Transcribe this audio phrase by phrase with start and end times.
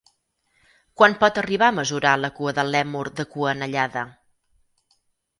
[1.01, 4.05] Quan pot arribar a mesurar la cua del lèmur de cua anellada?